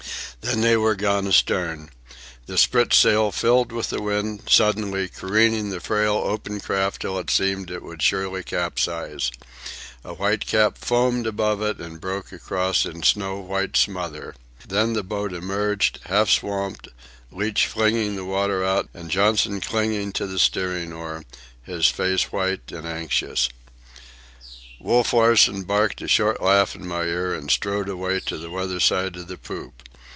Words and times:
Then 0.43 0.61
they 0.61 0.75
were 0.75 0.95
gone 0.95 1.27
astern. 1.27 1.91
The 2.47 2.57
spritsail 2.57 3.31
filled 3.31 3.71
with 3.71 3.91
the 3.91 4.01
wind, 4.01 4.41
suddenly, 4.49 5.07
careening 5.07 5.69
the 5.69 5.79
frail 5.79 6.15
open 6.15 6.59
craft 6.59 7.01
till 7.03 7.19
it 7.19 7.29
seemed 7.29 7.69
it 7.69 7.83
would 7.83 8.01
surely 8.01 8.41
capsize. 8.43 9.31
A 10.03 10.15
whitecap 10.15 10.79
foamed 10.79 11.27
above 11.27 11.61
it 11.61 11.77
and 11.79 12.01
broke 12.01 12.31
across 12.31 12.87
in 12.87 13.03
a 13.03 13.05
snow 13.05 13.37
white 13.37 13.77
smother. 13.77 14.33
Then 14.67 14.93
the 14.93 15.03
boat 15.03 15.31
emerged, 15.31 15.99
half 16.07 16.27
swamped, 16.31 16.87
Leach 17.31 17.67
flinging 17.67 18.15
the 18.15 18.25
water 18.25 18.63
out 18.65 18.89
and 18.95 19.11
Johnson 19.11 19.61
clinging 19.61 20.11
to 20.13 20.25
the 20.25 20.39
steering 20.39 20.91
oar, 20.91 21.23
his 21.61 21.85
face 21.85 22.31
white 22.31 22.71
and 22.71 22.87
anxious. 22.87 23.47
Wolf 24.79 25.13
Larsen 25.13 25.63
barked 25.65 26.01
a 26.01 26.07
short 26.07 26.41
laugh 26.41 26.73
in 26.73 26.87
my 26.87 27.03
ear 27.03 27.35
and 27.35 27.51
strode 27.51 27.87
away 27.87 28.19
to 28.21 28.39
the 28.39 28.49
weather 28.49 28.79
side 28.79 29.15
of 29.15 29.27
the 29.27 29.37
poop. 29.37 29.83